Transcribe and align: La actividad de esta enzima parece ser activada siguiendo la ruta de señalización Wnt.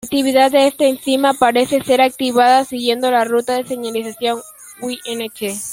La 0.03 0.07
actividad 0.07 0.49
de 0.51 0.65
esta 0.65 0.85
enzima 0.87 1.35
parece 1.35 1.83
ser 1.83 2.01
activada 2.01 2.65
siguiendo 2.65 3.11
la 3.11 3.23
ruta 3.23 3.53
de 3.53 3.67
señalización 3.67 4.41
Wnt. 4.81 5.61